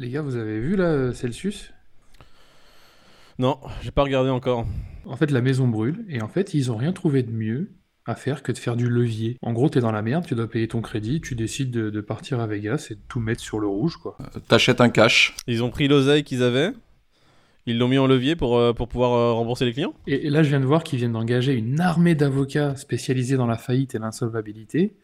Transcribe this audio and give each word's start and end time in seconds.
Les 0.00 0.10
gars, 0.10 0.22
vous 0.22 0.36
avez 0.36 0.60
vu 0.60 0.76
là 0.76 1.12
Celsius? 1.12 1.72
Non, 3.40 3.58
j'ai 3.82 3.90
pas 3.90 4.04
regardé 4.04 4.30
encore. 4.30 4.64
En 5.06 5.16
fait, 5.16 5.32
la 5.32 5.40
maison 5.40 5.66
brûle 5.66 6.04
et 6.08 6.22
en 6.22 6.28
fait, 6.28 6.54
ils 6.54 6.70
ont 6.70 6.76
rien 6.76 6.92
trouvé 6.92 7.24
de 7.24 7.32
mieux 7.32 7.72
à 8.06 8.14
faire 8.14 8.44
que 8.44 8.52
de 8.52 8.58
faire 8.58 8.76
du 8.76 8.88
levier. 8.88 9.36
En 9.42 9.52
gros, 9.52 9.68
t'es 9.68 9.80
dans 9.80 9.90
la 9.90 10.02
merde, 10.02 10.24
tu 10.24 10.36
dois 10.36 10.48
payer 10.48 10.68
ton 10.68 10.82
crédit, 10.82 11.20
tu 11.20 11.34
décides 11.34 11.72
de, 11.72 11.90
de 11.90 12.00
partir 12.00 12.38
à 12.38 12.46
Vegas 12.46 12.86
et 12.90 12.94
de 12.94 13.00
tout 13.08 13.18
mettre 13.18 13.40
sur 13.40 13.58
le 13.58 13.66
rouge, 13.66 13.96
quoi. 13.96 14.16
T'achètes 14.46 14.80
un 14.80 14.88
cash. 14.88 15.34
Ils 15.48 15.64
ont 15.64 15.70
pris 15.70 15.88
l'oseille 15.88 16.22
qu'ils 16.22 16.44
avaient, 16.44 16.70
ils 17.66 17.76
l'ont 17.76 17.88
mis 17.88 17.98
en 17.98 18.06
levier 18.06 18.36
pour, 18.36 18.56
euh, 18.56 18.72
pour 18.72 18.86
pouvoir 18.86 19.12
euh, 19.14 19.32
rembourser 19.32 19.64
les 19.64 19.72
clients. 19.72 19.94
Et, 20.06 20.28
et 20.28 20.30
là, 20.30 20.44
je 20.44 20.48
viens 20.48 20.60
de 20.60 20.64
voir 20.64 20.84
qu'ils 20.84 21.00
viennent 21.00 21.12
d'engager 21.12 21.54
une 21.54 21.80
armée 21.80 22.14
d'avocats 22.14 22.76
spécialisés 22.76 23.36
dans 23.36 23.48
la 23.48 23.58
faillite 23.58 23.96
et 23.96 23.98
l'insolvabilité. 23.98 24.94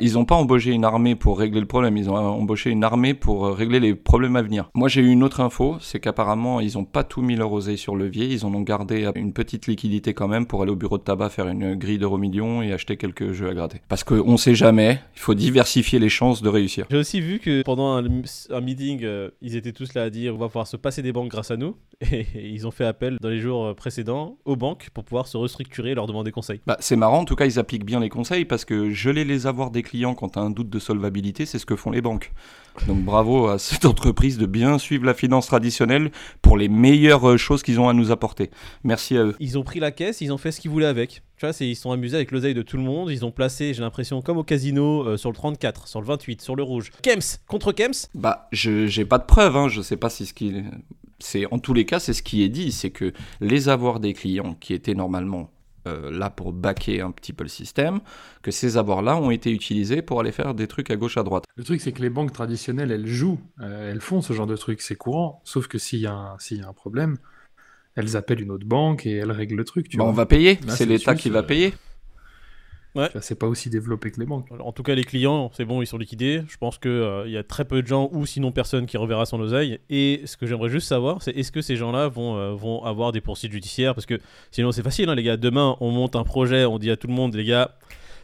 Ils 0.00 0.14
n'ont 0.14 0.24
pas 0.24 0.36
embauché 0.36 0.70
une 0.70 0.84
armée 0.84 1.14
pour 1.14 1.38
régler 1.38 1.60
le 1.60 1.66
problème, 1.66 1.96
ils 1.96 2.08
ont 2.08 2.16
embauché 2.16 2.70
une 2.70 2.84
armée 2.84 3.14
pour 3.14 3.46
euh, 3.46 3.52
régler 3.52 3.80
les 3.80 3.94
problèmes 3.94 4.36
à 4.36 4.42
venir. 4.42 4.70
Moi 4.74 4.88
j'ai 4.88 5.00
eu 5.00 5.10
une 5.10 5.22
autre 5.22 5.40
info, 5.40 5.76
c'est 5.80 6.00
qu'apparemment 6.00 6.60
ils 6.60 6.74
n'ont 6.74 6.84
pas 6.84 7.04
tout 7.04 7.22
mis 7.22 7.36
leur 7.36 7.52
oseille 7.52 7.78
sur 7.78 7.96
levier, 7.96 8.26
ils 8.26 8.44
en 8.46 8.54
ont 8.54 8.62
gardé 8.62 9.10
une 9.14 9.32
petite 9.32 9.66
liquidité 9.66 10.14
quand 10.14 10.28
même 10.28 10.46
pour 10.46 10.62
aller 10.62 10.70
au 10.70 10.76
bureau 10.76 10.98
de 10.98 11.02
tabac 11.02 11.30
faire 11.30 11.48
une 11.48 11.74
grille 11.74 11.98
d'euro 11.98 12.18
million 12.18 12.62
et 12.62 12.72
acheter 12.72 12.96
quelques 12.96 13.32
jeux 13.32 13.48
à 13.48 13.54
gratter. 13.54 13.80
Parce 13.88 14.04
qu'on 14.04 14.36
sait 14.36 14.54
jamais, 14.54 15.00
il 15.16 15.20
faut 15.20 15.34
diversifier 15.34 15.98
les 15.98 16.08
chances 16.08 16.42
de 16.42 16.48
réussir. 16.48 16.86
J'ai 16.90 16.96
aussi 16.96 17.20
vu 17.20 17.38
que 17.38 17.62
pendant 17.62 17.96
un, 17.96 18.04
un 18.50 18.60
meeting, 18.60 19.00
euh, 19.02 19.30
ils 19.42 19.56
étaient 19.56 19.72
tous 19.72 19.94
là 19.94 20.04
à 20.04 20.10
dire 20.10 20.34
on 20.34 20.38
va 20.38 20.46
pouvoir 20.46 20.66
se 20.66 20.76
passer 20.76 21.02
des 21.02 21.12
banques 21.12 21.30
grâce 21.30 21.50
à 21.50 21.56
nous. 21.56 21.76
Et, 22.00 22.26
ils 22.34 22.66
ont 22.66 22.70
fait 22.70 22.84
appel 22.84 23.16
dans 23.20 23.28
les 23.28 23.40
jours 23.40 23.74
précédents 23.74 24.38
aux 24.44 24.56
banques 24.56 24.88
pour 24.94 25.04
pouvoir 25.04 25.26
se 25.26 25.36
restructurer 25.36 25.90
et 25.90 25.94
leur 25.94 26.06
demander 26.06 26.30
conseil. 26.30 26.60
Bah, 26.66 26.76
c'est 26.80 26.96
marrant, 26.96 27.20
en 27.20 27.24
tout 27.24 27.34
cas 27.34 27.46
ils 27.46 27.58
appliquent 27.58 27.84
bien 27.84 28.00
les 28.00 28.08
conseils 28.08 28.44
parce 28.44 28.64
que 28.64 28.90
geler 28.90 29.24
les 29.24 29.46
avoirs 29.46 29.70
des 29.70 29.82
clients 29.82 30.14
quand 30.14 30.30
tu 30.30 30.38
as 30.38 30.42
un 30.42 30.50
doute 30.50 30.70
de 30.70 30.78
solvabilité, 30.78 31.46
c'est 31.46 31.58
ce 31.58 31.66
que 31.66 31.76
font 31.76 31.90
les 31.90 32.00
banques. 32.00 32.32
Donc 32.86 32.98
bravo 32.98 33.48
à 33.48 33.58
cette 33.58 33.84
entreprise 33.84 34.38
de 34.38 34.46
bien 34.46 34.78
suivre 34.78 35.04
la 35.04 35.14
finance 35.14 35.46
traditionnelle 35.46 36.12
pour 36.42 36.56
les 36.56 36.68
meilleures 36.68 37.30
euh, 37.30 37.36
choses 37.36 37.62
qu'ils 37.62 37.80
ont 37.80 37.88
à 37.88 37.92
nous 37.92 38.10
apporter. 38.10 38.50
Merci 38.84 39.16
à 39.16 39.24
eux. 39.24 39.36
Ils 39.40 39.58
ont 39.58 39.64
pris 39.64 39.80
la 39.80 39.90
caisse, 39.90 40.20
ils 40.20 40.32
ont 40.32 40.38
fait 40.38 40.52
ce 40.52 40.60
qu'ils 40.60 40.70
voulaient 40.70 40.86
avec. 40.86 41.22
Tu 41.36 41.46
vois, 41.46 41.54
ils 41.60 41.76
se 41.76 41.82
sont 41.82 41.92
amusés 41.92 42.16
avec 42.16 42.30
l'oseille 42.30 42.54
de 42.54 42.62
tout 42.62 42.76
le 42.76 42.82
monde. 42.82 43.10
Ils 43.10 43.24
ont 43.24 43.30
placé, 43.30 43.72
j'ai 43.72 43.80
l'impression, 43.80 44.22
comme 44.22 44.38
au 44.38 44.42
casino, 44.42 45.06
euh, 45.06 45.16
sur 45.16 45.30
le 45.30 45.36
34, 45.36 45.86
sur 45.86 46.00
le 46.00 46.06
28, 46.06 46.42
sur 46.42 46.56
le 46.56 46.64
rouge. 46.64 46.90
Kems 47.02 47.38
contre 47.46 47.72
Kems? 47.72 48.08
Bah, 48.14 48.48
je 48.50 48.86
j'ai 48.86 49.04
pas 49.04 49.18
de 49.18 49.24
preuves, 49.24 49.56
hein, 49.56 49.68
je 49.68 49.80
sais 49.80 49.96
pas 49.96 50.10
si 50.10 50.26
ce 50.26 50.34
qui 50.34 50.52
c'est 51.18 51.46
en 51.52 51.58
tous 51.58 51.74
les 51.74 51.84
cas 51.84 51.98
c'est 51.98 52.12
ce 52.12 52.22
qui 52.22 52.42
est 52.42 52.48
dit, 52.48 52.72
c'est 52.72 52.90
que 52.90 53.12
les 53.40 53.68
avoirs 53.68 54.00
des 54.00 54.14
clients 54.14 54.54
qui 54.54 54.74
étaient 54.74 54.94
normalement 54.94 55.50
euh, 55.86 56.10
là 56.10 56.28
pour 56.30 56.52
baquer 56.52 57.00
un 57.00 57.10
petit 57.10 57.32
peu 57.32 57.44
le 57.44 57.48
système, 57.48 58.00
que 58.42 58.50
ces 58.50 58.76
avoirs-là 58.76 59.16
ont 59.16 59.30
été 59.30 59.50
utilisés 59.50 60.02
pour 60.02 60.20
aller 60.20 60.32
faire 60.32 60.54
des 60.54 60.66
trucs 60.66 60.90
à 60.90 60.96
gauche 60.96 61.16
à 61.16 61.22
droite. 61.22 61.44
Le 61.56 61.64
truc, 61.64 61.80
c'est 61.80 61.92
que 61.92 62.02
les 62.02 62.10
banques 62.10 62.32
traditionnelles, 62.32 62.90
elles 62.90 63.06
jouent, 63.06 63.40
euh, 63.60 63.90
elles 63.90 64.00
font 64.00 64.20
ce 64.20 64.32
genre 64.32 64.46
de 64.46 64.56
truc, 64.56 64.82
c'est 64.82 64.96
courant. 64.96 65.40
Sauf 65.44 65.66
que 65.68 65.78
s'il 65.78 66.00
y, 66.00 66.06
a 66.06 66.12
un- 66.12 66.38
s'il 66.38 66.58
y 66.58 66.62
a 66.62 66.68
un 66.68 66.72
problème, 66.72 67.16
elles 67.94 68.16
appellent 68.16 68.42
une 68.42 68.50
autre 68.50 68.66
banque 68.66 69.06
et 69.06 69.12
elles 69.16 69.32
règlent 69.32 69.56
le 69.56 69.64
truc. 69.64 69.88
Tu 69.88 69.96
Bah, 69.96 70.04
vois. 70.04 70.12
on 70.12 70.14
va 70.14 70.26
payer, 70.26 70.58
c'est 70.68 70.86
l'État 70.86 71.14
qui 71.14 71.30
va 71.30 71.40
euh, 71.40 71.42
payer. 71.42 71.74
C'est 73.20 73.38
pas 73.38 73.46
aussi 73.46 73.70
développé 73.70 74.10
que 74.10 74.20
les 74.20 74.26
banques. 74.26 74.46
En 74.60 74.72
tout 74.72 74.82
cas, 74.82 74.94
les 74.94 75.04
clients, 75.04 75.50
c'est 75.54 75.64
bon, 75.64 75.82
ils 75.82 75.86
sont 75.86 75.98
liquidés. 75.98 76.42
Je 76.48 76.56
pense 76.56 76.78
qu'il 76.78 77.22
il 77.26 77.32
y 77.32 77.36
a 77.36 77.42
très 77.42 77.64
peu 77.64 77.82
de 77.82 77.86
gens, 77.86 78.08
ou 78.12 78.26
sinon 78.26 78.52
personne, 78.52 78.86
qui 78.86 78.96
reverra 78.96 79.26
son 79.26 79.40
oseille. 79.40 79.78
Et 79.90 80.22
ce 80.24 80.36
que 80.36 80.46
j'aimerais 80.46 80.68
juste 80.68 80.88
savoir, 80.88 81.22
c'est 81.22 81.36
est-ce 81.36 81.52
que 81.52 81.60
ces 81.60 81.76
gens-là 81.76 82.08
vont, 82.08 82.36
euh, 82.36 82.52
vont 82.52 82.84
avoir 82.84 83.12
des 83.12 83.20
poursuites 83.20 83.52
judiciaires? 83.52 83.94
Parce 83.94 84.06
que 84.06 84.18
sinon, 84.50 84.72
c'est 84.72 84.82
facile, 84.82 85.08
hein, 85.08 85.14
les 85.14 85.22
gars. 85.22 85.36
Demain, 85.36 85.76
on 85.80 85.90
monte 85.90 86.16
un 86.16 86.24
projet, 86.24 86.64
on 86.64 86.78
dit 86.78 86.90
à 86.90 86.96
tout 86.96 87.06
le 87.06 87.14
monde, 87.14 87.34
les 87.34 87.44
gars, 87.44 87.76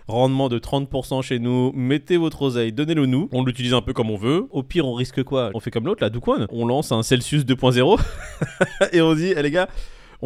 rendement 0.06 0.48
de 0.48 0.58
30% 0.58 1.22
chez 1.22 1.38
nous, 1.38 1.72
mettez 1.74 2.16
votre 2.16 2.42
oseille, 2.42 2.72
donnez-le 2.72 3.06
nous. 3.06 3.28
On 3.32 3.44
l'utilise 3.44 3.74
un 3.74 3.82
peu 3.82 3.92
comme 3.92 4.10
on 4.10 4.16
veut. 4.16 4.46
Au 4.50 4.62
pire, 4.62 4.86
on 4.86 4.94
risque 4.94 5.22
quoi? 5.22 5.50
On 5.54 5.60
fait 5.60 5.70
comme 5.70 5.86
l'autre, 5.86 6.02
là, 6.02 6.10
Duquan. 6.10 6.46
On 6.50 6.66
lance 6.66 6.92
un 6.92 7.02
Celsius 7.02 7.44
2.0 7.44 8.00
et 8.92 9.00
on 9.00 9.14
dit, 9.14 9.32
eh, 9.36 9.42
les 9.42 9.50
gars, 9.50 9.68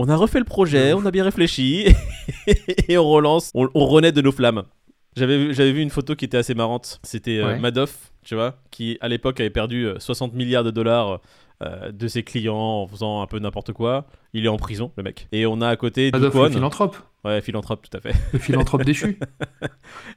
on 0.01 0.09
a 0.09 0.15
refait 0.17 0.39
le 0.39 0.45
projet, 0.45 0.93
on 0.93 1.05
a 1.05 1.11
bien 1.11 1.25
réfléchi 1.25 1.87
et 2.89 2.97
on 2.97 3.09
relance, 3.09 3.51
on, 3.55 3.69
on 3.75 3.87
renaît 3.87 4.13
de 4.13 4.21
nos 4.23 4.33
flammes. 4.33 4.63
J'avais 5.17 5.37
vu, 5.39 5.55
j'avais 5.55 5.73
vu 5.73 5.81
une 5.83 5.91
photo 5.91 6.15
qui 6.15 6.25
était 6.25 6.37
assez 6.37 6.55
marrante. 6.55 7.01
C'était 7.03 7.39
euh, 7.39 7.47
Ouais. 7.49 7.59
Madoff, 7.59 8.13
tu 8.25 8.35
vois, 8.37 8.55
qui 8.71 8.97
à 9.01 9.09
l'époque 9.09 9.41
avait 9.41 9.51
perdu 9.51 9.87
euh, 9.87 9.99
60 9.99 10.33
milliards 10.35 10.63
de 10.63 10.71
dollars 10.71 11.21
euh, 11.63 11.91
de 11.91 12.07
ses 12.07 12.23
clients 12.23 12.55
en 12.55 12.87
faisant 12.87 13.21
un 13.21 13.27
peu 13.27 13.41
n'importe 13.41 13.73
quoi. 13.73 14.07
Il 14.33 14.45
est 14.45 14.49
en 14.49 14.57
prison, 14.59 14.93
le 14.97 15.03
mec. 15.03 15.27
Et 15.33 15.45
on 15.47 15.61
a 15.61 15.69
à 15.69 15.77
côté 15.77 16.13
Duquan. 16.13 16.45
le 16.45 16.51
philanthrope. 16.51 16.97
Ouais, 17.25 17.41
philanthrope, 17.41 17.85
tout 17.91 17.97
à 17.97 18.01
fait. 18.01 18.15
Le 18.33 18.39
philanthrope 18.39 18.83
déchu. 18.85 19.19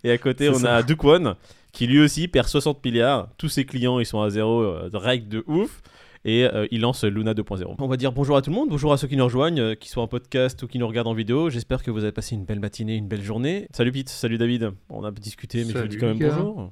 Et 0.04 0.12
à 0.12 0.18
côté, 0.20 0.46
C'est 0.46 0.56
on 0.56 0.60
ça. 0.60 0.76
a 0.78 0.84
Duquan, 0.84 1.34
qui 1.72 1.88
lui 1.88 2.00
aussi 2.00 2.28
perd 2.28 2.48
60 2.48 2.86
milliards. 2.86 3.30
Tous 3.40 3.50
ses 3.50 3.66
clients, 3.66 4.00
ils 4.00 4.06
sont 4.06 4.22
à 4.22 4.30
zéro, 4.30 4.62
euh, 4.62 4.90
de 4.90 4.98
règle 4.98 5.28
de 5.30 5.44
ouf. 5.48 5.82
Et 6.24 6.46
euh, 6.46 6.68
il 6.72 6.82
lance 6.82 7.04
Luna 7.04 7.34
2.0. 7.34 7.76
On 7.80 7.88
va 7.88 7.98
dire 7.98 8.12
bonjour 8.12 8.38
à 8.38 8.42
tout 8.44 8.52
le 8.52 8.56
monde, 8.56 8.70
bonjour 8.70 8.94
à 8.94 8.98
ceux 8.98 9.08
qui 9.08 9.18
nous 9.18 9.24
rejoignent, 9.24 9.60
euh, 9.60 9.76
qui 9.76 9.90
soient 9.90 10.04
en 10.04 10.08
podcast 10.08 10.62
ou 10.62 10.68
qui 10.68 10.78
nous 10.78 10.88
regardent 10.88 11.08
en 11.08 11.14
vidéo. 11.16 11.50
J'espère 11.50 11.82
que 11.82 11.90
vous 11.90 12.04
avez 12.04 12.12
passé 12.12 12.36
une 12.36 12.46
belle 12.46 12.60
matinée, 12.60 12.96
une 12.96 13.08
belle 13.08 13.24
journée. 13.24 13.68
Salut 13.74 13.92
Pete, 13.92 14.10
salut 14.10 14.38
David. 14.38 14.72
On 14.90 15.04
a 15.04 15.10
discuté, 15.12 15.60
mais 15.60 15.64
je 15.66 15.68
vous 15.70 15.78
Salut, 15.80 15.90
dis 15.90 15.98
quand 15.98 16.08
même 16.08 16.20
gars. 16.20 16.30
bonjour. 16.36 16.72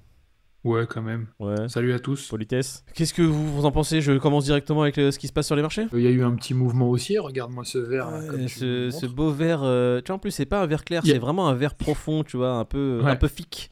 Ouais, 0.65 0.85
quand 0.87 1.01
même. 1.01 1.27
Ouais. 1.39 1.69
Salut 1.69 1.93
à 1.93 1.99
tous. 1.99 2.27
Politesse. 2.27 2.83
Qu'est-ce 2.93 3.13
que 3.13 3.21
vous, 3.21 3.55
vous 3.55 3.65
en 3.65 3.71
pensez? 3.71 4.01
Je 4.01 4.11
commence 4.17 4.43
directement 4.43 4.81
avec 4.83 4.97
euh, 4.97 5.09
ce 5.09 5.17
qui 5.17 5.27
se 5.27 5.33
passe 5.33 5.47
sur 5.47 5.55
les 5.55 5.61
marchés. 5.61 5.85
Il 5.93 6.01
y 6.01 6.07
a 6.07 6.09
eu 6.11 6.21
un 6.21 6.35
petit 6.35 6.53
mouvement 6.53 6.89
haussier, 6.89 7.17
regarde-moi 7.17 7.63
ce 7.63 7.77
verre. 7.77 8.11
là, 8.11 8.21
comme 8.29 8.47
ce, 8.49 9.05
beau 9.07 9.31
vert, 9.31 9.61
euh, 9.63 9.99
tu 10.01 10.07
vois, 10.07 10.17
en 10.17 10.19
plus, 10.19 10.31
c'est 10.31 10.45
pas 10.45 10.61
un 10.61 10.67
vert 10.67 10.83
clair, 10.83 11.01
c'est 11.05 11.17
vraiment 11.17 11.47
un 11.47 11.55
vert 11.55 11.75
profond, 11.75 12.23
tu 12.25 12.35
vois, 12.37 12.51
un 12.51 12.65
peu, 12.65 12.99
Ouais. 13.03 13.09
un 13.11 13.15
peu 13.15 13.29
fic. 13.29 13.69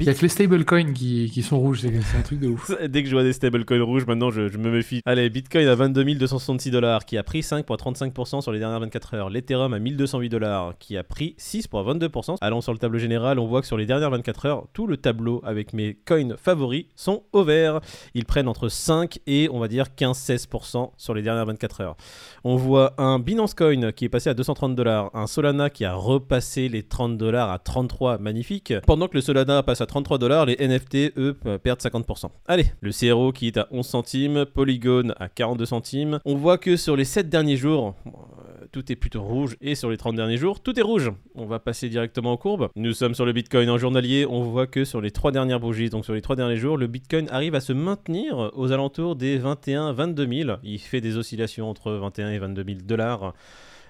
Il 0.00 0.06
y 0.06 0.08
a 0.08 0.14
que 0.14 0.22
les 0.22 0.28
stablecoins 0.28 0.94
qui, 0.94 1.30
qui 1.30 1.42
sont 1.42 1.60
rouges, 1.60 1.80
c'est 1.82 1.92
c'est 2.00 2.16
un 2.16 2.22
truc 2.22 2.40
de 2.40 2.48
ouf. 2.48 2.70
Dès 2.88 3.02
que 3.02 3.08
je 3.10 3.14
vois 3.14 3.22
des 3.22 3.34
stablecoins 3.34 3.82
rouges, 3.82 4.06
maintenant 4.06 4.30
je, 4.30 4.48
je 4.48 4.56
me 4.56 4.70
méfie. 4.70 5.02
Allez, 5.04 5.28
Bitcoin 5.28 5.68
à 5.68 5.74
22 5.74 6.02
266 6.14 6.70
dollars, 6.70 7.04
qui 7.04 7.18
a 7.18 7.22
pris 7.22 7.40
5,35% 7.40 8.40
sur 8.40 8.52
les 8.52 8.58
dernières 8.58 8.80
24 8.80 9.14
heures. 9.14 9.30
L'Ethereum 9.30 9.74
à 9.74 9.78
1208 9.78 10.28
dollars, 10.30 10.74
qui 10.78 10.96
a 10.96 11.04
pris 11.04 11.36
6,22%. 11.38 12.36
Allons 12.40 12.62
sur 12.62 12.72
le 12.72 12.78
tableau 12.78 12.98
général, 12.98 13.38
on 13.38 13.46
voit 13.46 13.60
que 13.60 13.66
sur 13.66 13.76
les 13.76 13.84
dernières 13.84 14.10
24 14.10 14.46
heures, 14.46 14.66
tout 14.72 14.86
le 14.86 14.96
tableau 14.96 15.42
avec 15.44 15.74
mes 15.74 15.94
coins 16.06 16.36
favoris 16.36 16.86
sont 16.96 17.24
au 17.32 17.44
vert. 17.44 17.80
Ils 18.14 18.24
prennent 18.24 18.48
entre 18.48 18.68
5 18.68 19.18
et 19.26 19.48
on 19.50 19.58
va 19.58 19.68
dire 19.68 19.88
15-16% 19.96 20.92
sur 20.96 21.14
les 21.14 21.22
dernières 21.22 21.46
24 21.46 21.80
heures. 21.82 21.96
On 22.44 22.56
voit 22.56 22.94
un 22.96 23.18
Binance 23.18 23.54
Coin 23.54 23.92
qui 23.92 24.06
est 24.06 24.08
passé 24.08 24.30
à 24.30 24.34
230 24.34 24.74
dollars, 24.74 25.10
un 25.14 25.26
Solana 25.26 25.68
qui 25.68 25.84
a 25.84 25.94
repassé 25.94 26.68
les 26.70 26.82
30 26.82 27.18
dollars 27.18 27.50
à 27.50 27.58
33, 27.58 28.18
magnifique. 28.18 28.72
Pendant 28.86 29.08
que 29.08 29.14
le 29.14 29.20
Solana 29.20 29.62
passe 29.62 29.81
à 29.81 29.81
33 29.86 30.18
dollars, 30.18 30.46
les 30.46 30.56
NFT, 30.56 31.16
eux, 31.16 31.36
perdent 31.62 31.80
50%. 31.80 32.30
Allez, 32.46 32.66
le 32.80 32.90
CRO 32.92 33.32
qui 33.32 33.46
est 33.46 33.56
à 33.56 33.68
11 33.70 33.86
centimes, 33.86 34.44
Polygon 34.46 35.14
à 35.18 35.28
42 35.28 35.66
centimes. 35.66 36.20
On 36.24 36.34
voit 36.34 36.58
que 36.58 36.76
sur 36.76 36.96
les 36.96 37.04
7 37.04 37.28
derniers 37.28 37.56
jours, 37.56 37.94
euh, 38.06 38.66
tout 38.72 38.90
est 38.90 38.96
plutôt 38.96 39.22
rouge, 39.22 39.56
et 39.60 39.74
sur 39.74 39.90
les 39.90 39.96
30 39.96 40.16
derniers 40.16 40.36
jours, 40.36 40.60
tout 40.60 40.78
est 40.78 40.82
rouge. 40.82 41.10
On 41.34 41.46
va 41.46 41.58
passer 41.58 41.88
directement 41.88 42.32
aux 42.32 42.38
courbes. 42.38 42.68
Nous 42.76 42.92
sommes 42.92 43.14
sur 43.14 43.26
le 43.26 43.32
Bitcoin 43.32 43.68
en 43.70 43.78
journalier, 43.78 44.26
on 44.28 44.42
voit 44.42 44.66
que 44.66 44.84
sur 44.84 45.00
les 45.00 45.10
3 45.10 45.32
dernières 45.32 45.60
bougies, 45.60 45.90
donc 45.90 46.04
sur 46.04 46.14
les 46.14 46.22
3 46.22 46.36
derniers 46.36 46.56
jours, 46.56 46.76
le 46.76 46.86
Bitcoin 46.86 47.28
arrive 47.30 47.54
à 47.54 47.60
se 47.60 47.72
maintenir 47.72 48.50
aux 48.54 48.72
alentours 48.72 49.16
des 49.16 49.38
21-22 49.38 50.44
000. 50.46 50.58
Il 50.62 50.78
fait 50.78 51.00
des 51.00 51.16
oscillations 51.16 51.68
entre 51.68 51.92
21 51.92 52.30
et 52.30 52.38
22 52.38 52.64
000 52.64 52.78
dollars. 52.84 53.34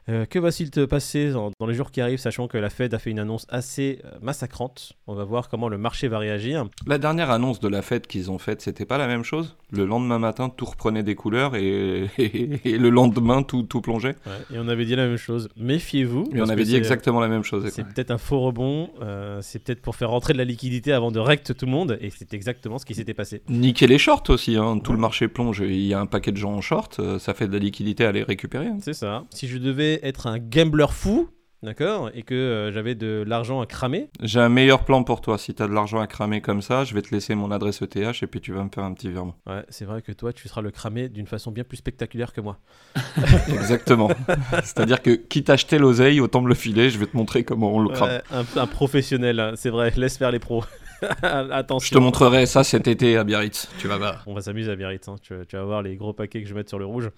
Euh, 0.08 0.24
que 0.26 0.38
va-t-il 0.40 0.70
te 0.70 0.84
passer 0.84 1.30
dans, 1.30 1.52
dans 1.60 1.66
les 1.66 1.74
jours 1.74 1.92
qui 1.92 2.00
arrivent, 2.00 2.18
sachant 2.18 2.48
que 2.48 2.58
la 2.58 2.70
Fed 2.70 2.92
a 2.92 2.98
fait 2.98 3.10
une 3.10 3.20
annonce 3.20 3.46
assez 3.48 4.00
euh, 4.04 4.10
massacrante 4.20 4.94
On 5.06 5.14
va 5.14 5.22
voir 5.22 5.48
comment 5.48 5.68
le 5.68 5.78
marché 5.78 6.08
va 6.08 6.18
réagir. 6.18 6.66
La 6.88 6.98
dernière 6.98 7.30
annonce 7.30 7.60
de 7.60 7.68
la 7.68 7.82
fête 7.82 8.08
qu'ils 8.08 8.28
ont 8.30 8.38
faite, 8.38 8.60
c'était 8.62 8.84
pas 8.84 8.98
la 8.98 9.06
même 9.06 9.22
chose? 9.22 9.56
Le 9.70 9.84
lendemain 9.86 10.18
matin, 10.18 10.48
tout 10.48 10.64
reprenait 10.64 11.04
des 11.04 11.14
couleurs 11.14 11.54
et, 11.54 12.06
et 12.18 12.78
le 12.78 12.90
lendemain, 12.90 13.44
tout, 13.44 13.62
tout 13.62 13.80
plongeait? 13.80 14.16
Ouais, 14.26 14.56
et 14.56 14.58
on 14.58 14.66
avait 14.66 14.84
dit 14.86 14.96
la 14.96 15.06
même 15.06 15.16
chose. 15.16 15.48
Méfiez-vous. 15.56 16.24
Et 16.34 16.40
on 16.42 16.48
avait 16.48 16.64
dit 16.64 16.74
exactement 16.74 17.20
la 17.20 17.28
même 17.28 17.44
chose. 17.44 17.68
C'est 17.70 17.84
peut-être 17.84 18.10
un 18.10 18.18
faux 18.18 18.40
rebond, 18.40 18.90
euh, 19.02 19.38
c'est 19.40 19.60
peut-être 19.60 19.82
pour 19.82 19.94
faire 19.94 20.10
rentrer 20.10 20.32
de 20.32 20.38
la 20.38 20.44
liquidité 20.44 20.92
avant 20.92 21.12
de 21.12 21.20
recte 21.20 21.56
tout 21.56 21.66
le 21.66 21.70
monde, 21.72 21.96
et 22.00 22.10
c'est 22.10 22.34
exactement 22.34 22.78
ce 22.78 22.86
qui 22.86 22.94
s'était 22.94 23.14
passé. 23.14 23.42
Niquer 23.48 23.86
les 23.86 23.98
shorts 23.98 24.24
aussi, 24.30 24.56
hein. 24.56 24.78
tout 24.82 24.92
le 24.92 24.98
marché 24.98 25.28
plonge. 25.28 25.60
Il 25.60 25.76
y 25.86 25.94
a 25.94 26.00
un 26.00 26.06
paquet 26.06 26.32
de 26.32 26.36
gens 26.38 26.54
en 26.54 26.60
short, 26.60 27.00
ça 27.20 27.34
fait 27.34 27.46
de 27.46 27.52
la 27.52 27.58
liquidité 27.60 28.04
à 28.04 28.10
les 28.10 28.24
récupérer. 28.24 28.66
hein. 28.66 28.78
C'est 28.80 28.94
ça. 28.94 29.22
Si 29.30 29.46
je 29.46 29.58
devais 29.58 29.91
être 30.02 30.26
un 30.26 30.38
gambler 30.38 30.86
fou, 30.90 31.28
d'accord, 31.62 32.10
et 32.14 32.22
que 32.22 32.34
euh, 32.34 32.72
j'avais 32.72 32.94
de 32.94 33.24
l'argent 33.26 33.60
à 33.60 33.66
cramer, 33.66 34.08
J'ai 34.20 34.40
un 34.40 34.48
meilleur 34.48 34.84
plan 34.84 35.04
pour 35.04 35.20
toi. 35.20 35.38
Si 35.38 35.54
t'as 35.54 35.68
de 35.68 35.72
l'argent 35.72 36.00
à 36.00 36.06
cramer 36.06 36.40
comme 36.40 36.62
ça, 36.62 36.84
je 36.84 36.94
vais 36.94 37.02
te 37.02 37.14
laisser 37.14 37.34
mon 37.34 37.50
adresse 37.50 37.82
ETH 37.82 37.96
et 37.96 38.26
puis 38.26 38.40
tu 38.40 38.52
vas 38.52 38.64
me 38.64 38.70
faire 38.74 38.84
un 38.84 38.92
petit 38.94 39.08
virement. 39.08 39.36
ouais, 39.46 39.64
c'est 39.68 39.84
vrai 39.84 40.02
que 40.02 40.12
toi, 40.12 40.32
tu 40.32 40.48
seras 40.48 40.60
le 40.60 40.70
cramer 40.70 41.08
d'une 41.08 41.26
façon 41.26 41.50
bien 41.50 41.64
plus 41.64 41.76
spectaculaire 41.76 42.32
que 42.32 42.40
moi. 42.40 42.58
Exactement. 43.48 44.10
C'est-à-dire 44.64 45.02
que 45.02 45.10
quitte 45.10 45.50
à 45.50 45.54
acheter 45.54 45.78
l'oseille, 45.78 46.20
autant 46.20 46.40
me 46.40 46.48
le 46.48 46.54
filer, 46.54 46.90
je 46.90 46.98
vais 46.98 47.06
te 47.06 47.16
montrer 47.16 47.44
comment 47.44 47.72
on 47.74 47.80
le 47.80 47.90
crame. 47.90 48.08
Ouais, 48.10 48.22
un, 48.32 48.60
un 48.60 48.66
professionnel, 48.66 49.38
hein, 49.40 49.52
c'est 49.56 49.70
vrai, 49.70 49.92
laisse 49.96 50.16
faire 50.16 50.30
les 50.30 50.38
pros. 50.40 50.64
Attention. 51.22 51.88
Je 51.88 51.94
te 51.94 51.98
montrerai 51.98 52.46
ça 52.46 52.64
cet 52.64 52.86
été 52.86 53.16
à 53.16 53.24
Biarritz. 53.24 53.68
Tu 53.78 53.88
vas 53.88 53.98
voir. 53.98 54.22
On 54.26 54.34
va 54.34 54.40
s'amuser 54.40 54.70
à 54.70 54.76
Biarritz, 54.76 55.08
hein. 55.08 55.16
tu 55.20 55.34
vas 55.34 55.64
voir 55.64 55.82
les 55.82 55.96
gros 55.96 56.12
paquets 56.12 56.42
que 56.42 56.48
je 56.48 56.54
vais 56.54 56.60
mettre 56.60 56.70
sur 56.70 56.78
le 56.78 56.86
rouge. 56.86 57.10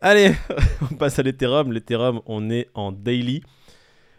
Allez, 0.00 0.32
on 0.90 0.94
passe 0.94 1.18
à 1.18 1.22
l'Ethereum. 1.22 1.72
L'Ethereum, 1.72 2.20
on 2.26 2.50
est 2.50 2.68
en 2.74 2.92
daily. 2.92 3.42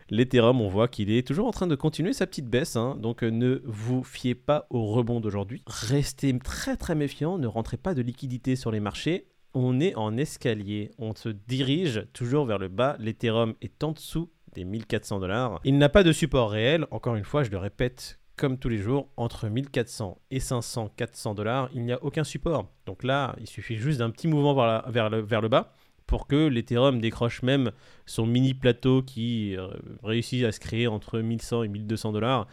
L'Ethereum, 0.09 0.59
on 0.59 0.67
voit 0.67 0.87
qu'il 0.87 1.11
est 1.11 1.25
toujours 1.25 1.47
en 1.47 1.51
train 1.51 1.67
de 1.67 1.75
continuer 1.75 2.13
sa 2.13 2.25
petite 2.25 2.47
baisse, 2.47 2.75
hein. 2.75 2.97
donc 2.99 3.23
euh, 3.23 3.29
ne 3.29 3.61
vous 3.65 4.03
fiez 4.03 4.33
pas 4.33 4.65
au 4.71 4.87
rebond 4.87 5.19
d'aujourd'hui. 5.19 5.61
Restez 5.67 6.37
très 6.39 6.75
très 6.77 6.95
méfiant, 6.95 7.37
ne 7.37 7.45
rentrez 7.45 7.77
pas 7.77 7.93
de 7.93 8.01
liquidité 8.01 8.55
sur 8.55 8.71
les 8.71 8.79
marchés. 8.79 9.27
On 9.53 9.79
est 9.79 9.95
en 9.95 10.17
escalier, 10.17 10.91
on 10.97 11.13
se 11.13 11.29
dirige 11.29 12.07
toujours 12.11 12.45
vers 12.45 12.57
le 12.57 12.69
bas. 12.69 12.95
L'Ethereum 12.99 13.53
est 13.61 13.83
en 13.83 13.91
dessous 13.91 14.31
des 14.53 14.65
1400 14.65 15.19
dollars. 15.19 15.61
Il 15.63 15.77
n'a 15.77 15.89
pas 15.89 16.03
de 16.03 16.11
support 16.11 16.51
réel, 16.51 16.87
encore 16.91 17.15
une 17.15 17.23
fois, 17.23 17.43
je 17.43 17.51
le 17.51 17.57
répète 17.57 18.19
comme 18.39 18.57
tous 18.57 18.69
les 18.69 18.77
jours, 18.77 19.09
entre 19.18 19.50
1400 19.50 20.18
et 20.31 20.39
500, 20.39 20.94
400 20.95 21.36
dollars, 21.36 21.69
il 21.74 21.83
n'y 21.83 21.91
a 21.91 22.01
aucun 22.01 22.24
support. 22.24 22.69
Donc 22.86 23.03
là, 23.03 23.36
il 23.39 23.47
suffit 23.47 23.75
juste 23.75 24.00
d'un 24.00 24.09
petit 24.12 24.30
mouvement 24.30 24.53
vers, 24.88 25.09
le, 25.09 25.47
bas 25.50 25.74
pour 26.07 26.25
que 26.25 26.47
l'Ethereum 26.47 27.01
décroche 27.01 27.44
même 27.44 27.71
son 28.06 28.25
mini 28.25 28.53
plateau 28.53 29.03
qui 29.03 29.57
euh, 29.57 29.68
réussit 30.03 30.45
à 30.45 30.53
se 30.53 30.62
créer 30.62 30.88
entre 30.88 31.19
1100 31.19 31.63
et 31.63 31.68
1200 31.68 32.13
dollars 32.13 32.47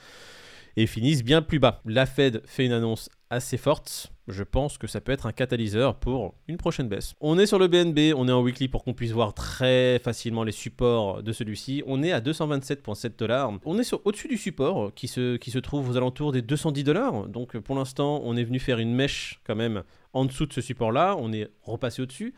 et 0.76 0.86
finisse 0.86 1.22
bien 1.22 1.40
plus 1.40 1.60
bas. 1.60 1.80
La 1.86 2.04
Fed 2.04 2.42
fait 2.46 2.66
une 2.66 2.72
annonce 2.72 3.08
assez 3.30 3.56
forte 3.56 4.12
je 4.28 4.42
pense 4.42 4.76
que 4.78 4.86
ça 4.86 5.00
peut 5.00 5.12
être 5.12 5.26
un 5.26 5.32
catalyseur 5.32 5.94
pour 5.96 6.34
une 6.48 6.56
prochaine 6.56 6.88
baisse. 6.88 7.14
On 7.20 7.38
est 7.38 7.46
sur 7.46 7.58
le 7.58 7.68
BNB, 7.68 8.14
on 8.16 8.28
est 8.28 8.32
en 8.32 8.42
weekly 8.42 8.68
pour 8.68 8.82
qu'on 8.82 8.94
puisse 8.94 9.12
voir 9.12 9.34
très 9.34 10.00
facilement 10.00 10.42
les 10.42 10.52
supports 10.52 11.22
de 11.22 11.32
celui-ci. 11.32 11.82
On 11.86 12.02
est 12.02 12.12
à 12.12 12.20
227,7 12.20 13.16
dollars. 13.16 13.52
On 13.64 13.78
est 13.78 13.94
au-dessus 14.04 14.28
du 14.28 14.36
support 14.36 14.92
qui 14.94 15.08
se, 15.08 15.36
qui 15.36 15.50
se 15.50 15.58
trouve 15.58 15.90
aux 15.90 15.96
alentours 15.96 16.32
des 16.32 16.42
210 16.42 16.84
dollars. 16.84 17.28
Donc 17.28 17.56
pour 17.58 17.76
l'instant, 17.76 18.20
on 18.24 18.36
est 18.36 18.44
venu 18.44 18.58
faire 18.58 18.78
une 18.78 18.94
mèche 18.94 19.40
quand 19.46 19.56
même 19.56 19.84
en 20.12 20.24
dessous 20.24 20.46
de 20.46 20.52
ce 20.52 20.60
support-là. 20.60 21.16
On 21.18 21.32
est 21.32 21.48
repassé 21.62 22.02
au-dessus. 22.02 22.34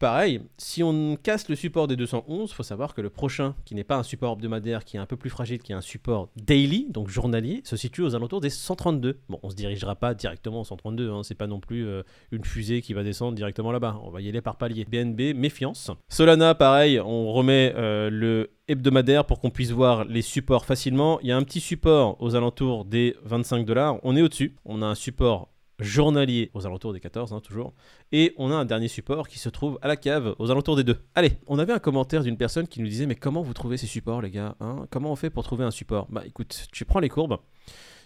Pareil, 0.00 0.40
si 0.58 0.82
on 0.82 1.16
casse 1.16 1.48
le 1.48 1.54
support 1.54 1.86
des 1.86 1.94
211, 1.94 2.50
il 2.50 2.54
faut 2.54 2.64
savoir 2.64 2.94
que 2.94 3.00
le 3.00 3.10
prochain, 3.10 3.54
qui 3.64 3.76
n'est 3.76 3.84
pas 3.84 3.96
un 3.96 4.02
support 4.02 4.32
hebdomadaire, 4.32 4.84
qui 4.84 4.96
est 4.96 5.00
un 5.00 5.06
peu 5.06 5.16
plus 5.16 5.30
fragile, 5.30 5.60
qui 5.60 5.70
est 5.70 5.76
un 5.76 5.80
support 5.80 6.30
daily, 6.36 6.88
donc 6.90 7.08
journalier, 7.08 7.62
se 7.64 7.76
situe 7.76 8.02
aux 8.02 8.16
alentours 8.16 8.40
des 8.40 8.50
132. 8.50 9.20
Bon, 9.28 9.38
on 9.44 9.50
se 9.50 9.54
dirigera 9.54 9.94
pas 9.94 10.13
directement 10.14 10.60
aux 10.60 10.64
132, 10.64 11.10
hein, 11.10 11.22
c'est 11.22 11.34
pas 11.34 11.46
non 11.46 11.60
plus 11.60 11.86
euh, 11.86 12.02
une 12.32 12.44
fusée 12.44 12.82
qui 12.82 12.94
va 12.94 13.02
descendre 13.02 13.34
directement 13.34 13.72
là-bas. 13.72 14.00
On 14.02 14.10
va 14.10 14.20
y 14.20 14.28
aller 14.28 14.40
par 14.40 14.56
palier. 14.56 14.84
BNB, 14.84 15.34
méfiance. 15.34 15.90
Solana, 16.08 16.54
pareil, 16.54 17.00
on 17.00 17.32
remet 17.32 17.72
euh, 17.76 18.10
le 18.10 18.50
hebdomadaire 18.68 19.24
pour 19.24 19.40
qu'on 19.40 19.50
puisse 19.50 19.70
voir 19.70 20.04
les 20.04 20.22
supports 20.22 20.64
facilement. 20.64 21.20
Il 21.20 21.28
y 21.28 21.32
a 21.32 21.36
un 21.36 21.42
petit 21.42 21.60
support 21.60 22.16
aux 22.20 22.34
alentours 22.34 22.84
des 22.84 23.16
25 23.24 23.64
dollars. 23.64 23.98
On 24.02 24.16
est 24.16 24.22
au-dessus. 24.22 24.56
On 24.64 24.82
a 24.82 24.86
un 24.86 24.94
support 24.94 25.50
journalier 25.78 26.50
aux 26.54 26.66
alentours 26.66 26.92
des 26.92 27.00
14, 27.00 27.32
hein, 27.32 27.40
toujours. 27.40 27.74
Et 28.12 28.34
on 28.36 28.50
a 28.50 28.54
un 28.54 28.64
dernier 28.64 28.88
support 28.88 29.28
qui 29.28 29.38
se 29.38 29.48
trouve 29.48 29.78
à 29.82 29.88
la 29.88 29.96
cave 29.96 30.34
aux 30.38 30.50
alentours 30.50 30.76
des 30.76 30.84
2. 30.84 30.96
Allez, 31.14 31.32
on 31.46 31.58
avait 31.58 31.72
un 31.72 31.78
commentaire 31.78 32.22
d'une 32.22 32.36
personne 32.36 32.68
qui 32.68 32.80
nous 32.80 32.86
disait 32.86 33.06
Mais 33.06 33.16
comment 33.16 33.42
vous 33.42 33.54
trouvez 33.54 33.76
ces 33.76 33.86
supports, 33.86 34.22
les 34.22 34.30
gars 34.30 34.56
hein? 34.60 34.86
Comment 34.90 35.12
on 35.12 35.16
fait 35.16 35.30
pour 35.30 35.42
trouver 35.44 35.64
un 35.64 35.70
support? 35.70 36.06
Bah 36.10 36.22
écoute, 36.26 36.68
tu 36.72 36.84
prends 36.84 37.00
les 37.00 37.08
courbes, 37.08 37.38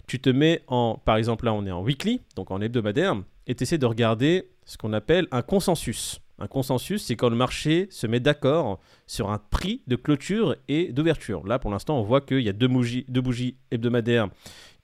tu 0.08 0.18
te 0.18 0.30
mets 0.30 0.62
en. 0.66 1.00
Par 1.04 1.16
exemple, 1.16 1.44
là, 1.44 1.54
on 1.54 1.64
est 1.66 1.70
en 1.70 1.82
weekly, 1.82 2.20
donc 2.34 2.50
en 2.50 2.60
hebdomadaire, 2.60 3.16
et 3.46 3.54
tu 3.54 3.62
essaies 3.62 3.78
de 3.78 3.86
regarder 3.86 4.50
ce 4.64 4.76
qu'on 4.76 4.92
appelle 4.92 5.28
un 5.30 5.42
consensus. 5.42 6.20
Un 6.40 6.46
consensus, 6.46 7.04
c'est 7.04 7.16
quand 7.16 7.30
le 7.30 7.36
marché 7.36 7.88
se 7.90 8.06
met 8.06 8.20
d'accord 8.20 8.78
sur 9.06 9.30
un 9.30 9.38
prix 9.38 9.82
de 9.88 9.96
clôture 9.96 10.54
et 10.68 10.92
d'ouverture. 10.92 11.44
Là, 11.46 11.58
pour 11.58 11.70
l'instant, 11.70 11.98
on 11.98 12.02
voit 12.02 12.20
qu'il 12.20 12.40
y 12.40 12.48
a 12.48 12.52
deux 12.52 12.68
bougies, 12.68 13.56
hebdomadaires 13.70 14.28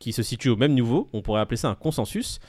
qui 0.01 0.13
se 0.13 0.23
situent 0.23 0.51
au 0.51 0.57
même 0.57 0.75
niveau. 0.75 1.09
On 1.13 1.23
pourrait 1.23 1.41
appeler 1.41 1.57
ça 1.57 1.69
un 1.69 1.77
consensus. 1.77 2.41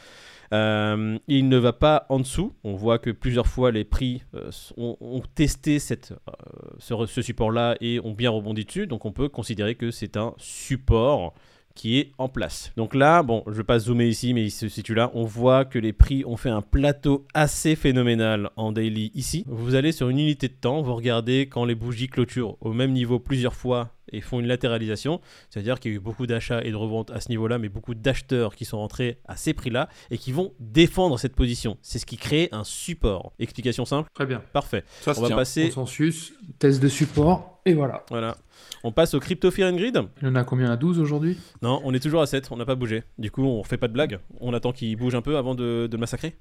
Euh, 0.53 1.17
il 1.27 1.49
ne 1.49 1.57
va 1.57 1.73
pas 1.73 2.05
en 2.09 2.19
dessous. 2.19 2.53
On 2.63 2.73
voit 2.73 2.97
que 2.97 3.11
plusieurs 3.11 3.47
fois 3.47 3.71
les 3.71 3.83
prix 3.83 4.23
euh, 4.33 4.49
ont, 4.77 5.21
testé 5.35 5.77
euh, 5.91 7.05
ce, 7.07 7.21
support-là 7.21 7.75
et 7.81 7.99
ont 7.99 8.13
bien 8.13 8.31
rebondi 8.31 8.65
dessus. 8.65 8.87
Donc 8.87 9.05
on 9.05 9.11
peut 9.11 9.29
considérer 9.29 9.75
que 9.75 9.91
c'est 9.91 10.17
un 10.17 10.33
support 10.37 11.33
qui 11.75 11.99
est 11.99 12.11
en 12.17 12.29
place. 12.29 12.71
Donc 12.77 12.95
là, 12.95 13.21
bon, 13.21 13.43
je 13.45 13.51
ne 13.51 13.57
vais 13.57 13.63
pas 13.63 13.79
zoomer 13.79 14.07
ici, 14.07 14.33
mais 14.33 14.43
il 14.43 14.51
se 14.51 14.67
situe 14.67 14.95
là. 14.95 15.11
On 15.13 15.25
voit 15.25 15.65
que 15.65 15.77
les 15.77 15.93
prix 15.93 16.23
ont 16.25 16.37
fait 16.37 16.49
un 16.49 16.61
plateau 16.61 17.27
assez 17.33 17.75
phénoménal 17.75 18.49
en 18.55 18.71
daily 18.71 19.11
ici. 19.13 19.43
Vous 19.47 19.75
allez 19.75 19.91
sur 19.91 20.09
une 20.09 20.19
unité 20.19 20.47
de 20.47 20.53
temps, 20.53 20.81
vous 20.81 20.95
regardez 20.95 21.47
quand 21.47 21.65
les 21.65 21.75
bougies 21.75 22.07
clôturent 22.07 22.57
au 22.61 22.73
même 22.73 22.91
niveau 22.91 23.19
plusieurs 23.19 23.53
fois 23.53 23.91
et 24.11 24.21
font 24.21 24.39
une 24.39 24.47
latéralisation. 24.47 25.19
C'est-à-dire 25.49 25.79
qu'il 25.79 25.91
y 25.91 25.93
a 25.93 25.97
eu 25.97 25.99
beaucoup 25.99 26.27
d'achats 26.27 26.63
et 26.63 26.71
de 26.71 26.75
reventes 26.75 27.11
à 27.11 27.19
ce 27.19 27.29
niveau-là, 27.29 27.57
mais 27.57 27.69
beaucoup 27.69 27.93
d'acheteurs 27.93 28.55
qui 28.55 28.65
sont 28.65 28.77
rentrés 28.77 29.19
à 29.25 29.35
ces 29.35 29.53
prix-là 29.53 29.89
et 30.11 30.17
qui 30.17 30.31
vont 30.31 30.53
défendre 30.59 31.19
cette 31.19 31.35
position. 31.35 31.77
C'est 31.81 31.99
ce 31.99 32.05
qui 32.05 32.17
crée 32.17 32.49
un 32.51 32.63
support. 32.63 33.33
Explication 33.39 33.85
simple 33.85 34.09
Très 34.13 34.25
bien. 34.25 34.41
Parfait. 34.53 34.83
Ça, 35.01 35.13
On 35.17 35.21
va 35.21 35.35
passer. 35.35 35.65
Consensus, 35.65 36.33
test 36.59 36.81
de 36.81 36.87
support, 36.87 37.54
et 37.67 37.73
voilà. 37.73 38.03
Voilà. 38.09 38.37
On 38.83 38.91
passe 38.91 39.15
au 39.15 39.19
Crypto 39.19 39.49
Fear 39.49 39.73
and 39.73 39.75
Grid. 39.75 39.99
Il 40.21 40.27
y 40.27 40.31
en 40.31 40.35
a 40.35 40.43
combien 40.43 40.69
à 40.71 40.77
12 40.77 40.99
aujourd'hui? 40.99 41.35
Non, 41.63 41.81
on 41.83 41.95
est 41.95 41.99
toujours 41.99 42.21
à 42.21 42.27
7, 42.27 42.49
on 42.51 42.57
n'a 42.57 42.65
pas 42.65 42.75
bougé. 42.75 43.03
Du 43.17 43.31
coup, 43.31 43.43
on 43.43 43.63
fait 43.63 43.77
pas 43.77 43.87
de 43.87 43.93
blague. 43.93 44.19
On 44.39 44.53
attend 44.53 44.71
qu'il 44.71 44.95
bouge 44.95 45.15
un 45.15 45.21
peu 45.21 45.35
avant 45.37 45.55
de, 45.55 45.89
le 45.91 45.97
massacrer. 45.97 46.35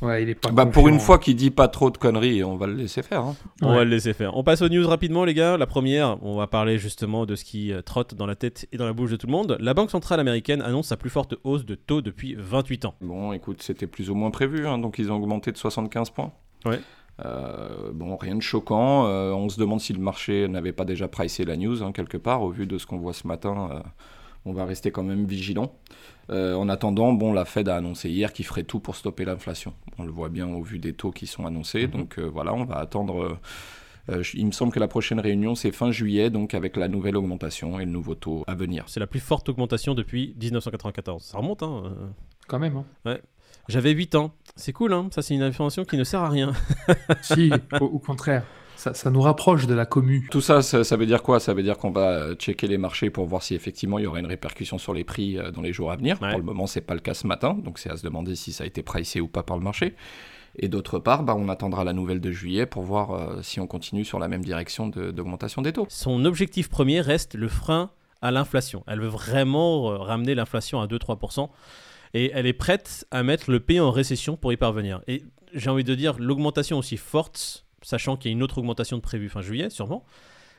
Ouais, 0.00 0.22
il 0.22 0.30
est 0.30 0.34
pas. 0.34 0.50
Bah, 0.50 0.64
pour 0.64 0.88
une 0.88 0.98
fois 0.98 1.18
qu'il 1.18 1.36
dit 1.36 1.50
pas 1.50 1.68
trop 1.68 1.90
de 1.90 1.98
conneries, 1.98 2.42
on 2.42 2.56
va 2.56 2.66
le 2.66 2.72
laisser 2.72 3.02
faire. 3.02 3.20
Hein. 3.20 3.36
On 3.60 3.74
va 3.74 3.84
le 3.84 3.90
laisser 3.90 4.14
faire. 4.14 4.34
On 4.34 4.42
passe 4.42 4.62
aux 4.62 4.68
news 4.70 4.88
rapidement, 4.88 5.26
les 5.26 5.34
gars. 5.34 5.58
La 5.58 5.66
première, 5.66 6.16
on 6.24 6.36
va 6.36 6.46
parler 6.46 6.78
justement 6.78 7.26
de 7.26 7.36
ce 7.36 7.44
qui 7.44 7.70
euh, 7.70 7.82
trotte 7.82 8.14
dans 8.14 8.26
la 8.26 8.34
tête 8.34 8.66
et 8.72 8.78
dans 8.78 8.86
la 8.86 8.94
bouche 8.94 9.10
de 9.10 9.16
tout 9.16 9.26
le 9.26 9.32
monde. 9.32 9.58
La 9.60 9.74
Banque 9.74 9.90
Centrale 9.90 10.20
Américaine 10.20 10.62
annonce 10.62 10.88
sa 10.88 10.96
plus 10.96 11.10
forte 11.10 11.34
hausse 11.44 11.66
de 11.66 11.74
taux 11.74 12.00
depuis 12.00 12.34
28 12.38 12.86
ans. 12.86 12.94
Bon, 13.02 13.32
écoute, 13.32 13.62
c'était 13.62 13.86
plus 13.86 14.08
ou 14.08 14.14
moins 14.14 14.30
prévu. 14.30 14.66
Hein. 14.66 14.78
donc, 14.78 14.98
ils 14.98 15.12
ont 15.12 15.16
augmenté 15.16 15.52
de 15.52 15.58
75 15.58 16.10
points. 16.10 16.32
Ouais. 16.64 16.80
Euh, 17.24 17.92
bon, 17.92 18.16
rien 18.16 18.36
de 18.36 18.40
choquant. 18.40 19.06
Euh, 19.06 19.32
on 19.32 19.48
se 19.48 19.58
demande 19.58 19.80
si 19.80 19.92
le 19.92 20.00
marché 20.00 20.48
n'avait 20.48 20.72
pas 20.72 20.84
déjà 20.84 21.08
pricé 21.08 21.44
la 21.44 21.56
news, 21.56 21.82
hein, 21.82 21.92
quelque 21.92 22.16
part, 22.16 22.42
au 22.42 22.50
vu 22.50 22.66
de 22.66 22.78
ce 22.78 22.86
qu'on 22.86 22.98
voit 22.98 23.12
ce 23.12 23.26
matin. 23.26 23.68
Euh, 23.70 23.80
on 24.44 24.52
va 24.52 24.64
rester 24.64 24.90
quand 24.90 25.04
même 25.04 25.24
vigilant. 25.24 25.72
en 26.28 26.68
attendant, 26.68 27.12
bon, 27.12 27.32
la 27.32 27.44
Fed 27.44 27.68
a 27.68 27.76
annoncé 27.76 28.08
hier 28.08 28.32
qu'il 28.32 28.44
ferait 28.44 28.64
tout 28.64 28.80
pour 28.80 28.96
stopper 28.96 29.24
l'inflation. 29.24 29.74
On 29.98 30.04
le 30.04 30.10
voit 30.10 30.30
bien 30.30 30.48
au 30.48 30.62
vu 30.62 30.78
des 30.78 30.94
taux 30.94 31.10
qui 31.12 31.26
sont 31.26 31.46
annoncés. 31.46 31.86
Mhm. 31.86 31.92
Donc 31.92 32.18
voilà, 32.18 32.54
on 32.54 32.64
va 32.64 32.78
attendre. 32.78 33.38
il 34.34 34.46
me 34.46 34.50
semble 34.50 34.72
que 34.72 34.80
la 34.80 34.88
prochaine 34.88 35.20
réunion, 35.20 35.54
c'est 35.54 35.70
fin 35.70 35.92
juillet, 35.92 36.30
donc 36.30 36.54
avec 36.54 36.76
la 36.76 36.88
nouvelle 36.88 37.16
augmentation 37.16 37.78
et 37.78 37.84
le 37.84 37.92
nouveau 37.92 38.16
taux 38.16 38.42
à 38.48 38.56
venir. 38.56 38.84
C'est 38.88 38.98
la 38.98 39.06
plus 39.06 39.20
forte 39.20 39.48
augmentation 39.48 39.94
depuis 39.94 40.34
1994. 40.40 41.22
Ça 41.22 41.38
remonte, 41.38 41.62
hein 41.62 41.92
Quand 42.48 42.58
même. 42.58 42.78
Hein. 42.78 42.84
Ouais. 43.04 43.22
J'avais 43.68 43.92
8 43.92 44.14
ans. 44.16 44.34
C'est 44.56 44.72
cool, 44.72 44.92
hein 44.92 45.08
Ça, 45.12 45.22
c'est 45.22 45.34
une 45.34 45.42
information 45.42 45.84
qui 45.84 45.96
ne 45.96 46.04
sert 46.04 46.20
à 46.20 46.28
rien. 46.28 46.52
si, 47.22 47.50
au, 47.80 47.98
contraire. 47.98 48.44
Ça, 48.76 49.10
nous 49.10 49.20
rapproche 49.20 49.66
de 49.66 49.74
la 49.74 49.86
commu. 49.86 50.26
Tout 50.30 50.40
ça, 50.40 50.60
ça, 50.62 50.96
veut 50.96 51.06
dire 51.06 51.22
quoi? 51.22 51.38
Ça 51.38 51.54
veut 51.54 51.62
dire 51.62 51.78
qu'on 51.78 51.92
va 51.92 52.34
checker 52.34 52.66
les 52.66 52.78
marchés 52.78 53.10
pour 53.10 53.26
voir 53.26 53.42
si 53.42 53.54
effectivement 53.54 53.98
il 53.98 54.04
y 54.04 54.06
aura 54.06 54.18
une 54.18 54.26
répercussion 54.26 54.78
sur 54.78 54.92
les 54.92 55.04
prix 55.04 55.38
euh, 55.38 55.52
dans 55.52 55.62
les 55.62 55.72
jours 55.72 55.92
à 55.92 55.96
venir. 55.96 56.18
Pour 56.18 56.38
le 56.38 56.42
moment, 56.42 56.66
c'est 56.66 56.80
pas 56.80 56.94
le 56.94 57.00
cas 57.00 57.14
ce 57.14 57.26
matin, 57.26 57.54
donc 57.54 57.78
c'est 57.78 57.90
à 57.90 57.96
se 57.96 58.02
demander 58.02 58.34
si 58.34 58.52
ça 58.52 58.64
a 58.64 58.66
été 58.66 58.82
pricé 58.82 59.20
ou 59.20 59.28
pas 59.28 59.44
par 59.44 59.56
le 59.56 59.62
marché. 59.62 59.94
Et 60.58 60.68
d'autre 60.68 60.98
part, 60.98 61.22
bah, 61.22 61.34
on 61.36 61.48
attendra 61.48 61.84
la 61.84 61.92
nouvelle 61.92 62.20
de 62.20 62.30
juillet 62.30 62.66
pour 62.66 62.82
voir 62.82 63.12
euh, 63.12 63.42
si 63.42 63.60
on 63.60 63.66
continue 63.66 64.04
sur 64.04 64.18
la 64.18 64.28
même 64.28 64.44
direction 64.44 64.88
d'augmentation 64.88 65.62
des 65.62 65.72
taux. 65.72 65.86
Son 65.88 66.24
objectif 66.24 66.68
premier 66.68 67.00
reste 67.00 67.34
le 67.34 67.48
frein 67.48 67.90
à 68.20 68.30
l'inflation. 68.30 68.84
Elle 68.86 69.00
veut 69.00 69.08
vraiment 69.08 69.90
euh, 69.90 69.96
ramener 69.96 70.34
l'inflation 70.34 70.80
à 70.80 70.86
2-3% 70.86 71.48
et 72.14 72.30
elle 72.34 72.46
est 72.46 72.52
prête 72.52 73.06
à 73.10 73.22
mettre 73.22 73.50
le 73.50 73.60
pays 73.60 73.80
en 73.80 73.90
récession 73.90 74.36
pour 74.36 74.52
y 74.52 74.56
parvenir. 74.56 75.00
Et 75.06 75.22
j'ai 75.54 75.70
envie 75.70 75.84
de 75.84 75.94
dire, 75.94 76.16
l'augmentation 76.18 76.78
aussi 76.78 76.96
forte, 76.96 77.64
sachant 77.82 78.16
qu'il 78.16 78.30
y 78.30 78.34
a 78.34 78.36
une 78.36 78.42
autre 78.42 78.58
augmentation 78.58 78.96
de 78.96 79.02
prévue 79.02 79.28
fin 79.28 79.42
juillet, 79.42 79.70
sûrement, 79.70 80.04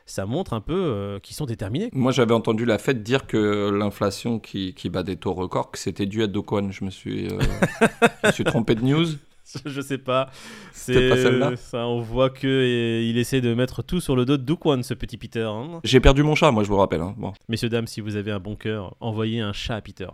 ça 0.06 0.26
montre 0.26 0.52
un 0.52 0.60
peu 0.60 0.74
euh, 0.74 1.18
qu'ils 1.18 1.36
sont 1.36 1.46
déterminés. 1.46 1.88
Moi, 1.92 2.12
j'avais 2.12 2.34
entendu 2.34 2.64
la 2.64 2.78
Fed 2.78 3.02
dire 3.02 3.26
que 3.26 3.70
l'inflation 3.70 4.38
qui, 4.38 4.74
qui, 4.74 4.90
bat 4.90 5.02
des 5.02 5.16
taux 5.16 5.32
records, 5.32 5.70
que 5.70 5.78
c'était 5.78 6.06
dû 6.06 6.22
à 6.22 6.26
Dokwon. 6.26 6.70
Je 6.70 6.84
me 6.84 6.90
suis, 6.90 7.26
euh, 7.26 7.38
je 8.22 8.26
me 8.28 8.32
suis 8.32 8.44
trompé 8.44 8.74
de 8.74 8.82
news. 8.82 9.06
je 9.64 9.80
sais 9.80 9.98
pas. 9.98 10.30
C'est 10.72 11.08
pas 11.08 11.16
celle-là. 11.16 11.56
Ça, 11.56 11.86
on 11.86 12.00
voit 12.00 12.30
que 12.30 13.02
il 13.02 13.16
essaie 13.18 13.40
de 13.40 13.54
mettre 13.54 13.82
tout 13.82 14.00
sur 14.00 14.16
le 14.16 14.24
dos 14.24 14.36
de 14.36 14.42
Dukwon, 14.42 14.82
ce 14.82 14.94
petit 14.94 15.16
Peter. 15.16 15.42
Hein. 15.42 15.80
J'ai 15.84 16.00
perdu 16.00 16.22
mon 16.22 16.34
chat, 16.34 16.50
moi, 16.50 16.64
je 16.64 16.68
vous 16.68 16.76
rappelle. 16.76 17.00
Hein. 17.00 17.14
Bon. 17.16 17.32
Messieurs 17.48 17.68
dames, 17.68 17.86
si 17.86 18.00
vous 18.00 18.16
avez 18.16 18.32
un 18.32 18.40
bon 18.40 18.56
cœur, 18.56 18.96
envoyez 19.00 19.40
un 19.40 19.52
chat 19.52 19.76
à 19.76 19.80
Peter. 19.80 20.08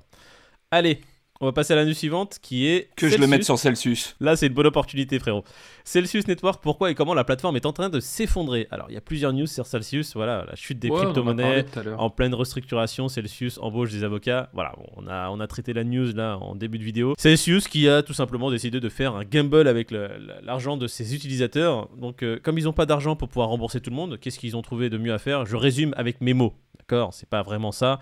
Allez, 0.71 1.01
on 1.41 1.47
va 1.47 1.53
passer 1.53 1.73
à 1.73 1.77
la 1.77 1.87
news 1.87 1.95
suivante 1.95 2.39
qui 2.43 2.67
est. 2.67 2.91
Que 2.97 3.09
je 3.09 3.17
le 3.17 3.27
mette 3.27 3.45
sur 3.45 3.59
Celsius. 3.59 4.15
Là, 4.21 4.37
c'est 4.37 4.47
une 4.47 4.53
bonne 4.53 4.67
opportunité, 4.67 5.19
frérot. 5.19 5.43
Celsius 5.85 6.29
Network, 6.29 6.63
pourquoi 6.63 6.91
et 6.91 6.95
comment 6.95 7.15
la 7.15 7.25
plateforme 7.25 7.57
est 7.57 7.65
en 7.65 7.73
train 7.73 7.89
de 7.89 7.99
s'effondrer 7.99 8.69
Alors, 8.71 8.87
il 8.91 8.95
y 8.95 8.99
a 8.99 9.01
plusieurs 9.01 9.33
news 9.33 9.47
sur 9.47 9.67
Celsius. 9.67 10.15
Voilà, 10.15 10.45
la 10.47 10.55
chute 10.55 10.79
des 10.79 10.91
crypto-monnaies 10.91 11.65
en, 11.97 12.11
pleine 12.11 12.35
restructuration. 12.35 13.09
Celsius 13.09 13.59
embauche 13.59 13.91
des 13.91 14.05
avocats. 14.05 14.51
Voilà, 14.53 14.75
on, 14.97 15.07
a, 15.09 15.31
on 15.31 15.41
a 15.41 15.47
traité 15.47 15.73
la 15.73 15.85
news 15.85 16.13
là 16.15 16.37
en 16.37 16.55
début 16.55 16.79
de 16.79 16.85
vidéo. 16.85 17.15
Celsius 17.19 17.69
qui 17.69 17.89
a 17.89 18.03
tout 18.03 18.15
simplement 18.15 18.51
décidé 18.51 18.79
de 18.79 18.89
faire 18.91 19.17
un 19.17 19.25
gamble 19.25 19.67
avec 19.67 19.91
l'argent 20.43 20.77
de 20.77 20.87
ses 20.87 21.15
utilisateurs. 21.15 21.89
Donc, 21.97 22.23
euh, 22.23 22.39
comme 22.43 22.59
ils 22.59 22.65
n'ont 22.65 22.75
pas 22.75 22.87
d'argent 22.87 23.17
pour 23.17 23.29
pouvoir 23.29 23.49
rembourser 23.49 23.81
tout 23.81 23.91
le 23.91 23.97
monde, 23.97 24.19
qu'est-ce 24.21 24.39
qu'ils 24.39 24.57
ont 24.57 24.63
trouvé 24.63 24.91
de 24.91 24.99
mieux 24.99 25.15
à 25.15 25.19
faire? 25.19 25.47
Je 25.47 25.57
résume 25.57 25.95
avec 25.97 26.21
mes 26.21 26.35
mots. 26.35 26.53
D'accord 26.81 27.15
C'est 27.15 27.29
pas 27.29 27.43
vraiment 27.43 27.73
ça 27.73 28.01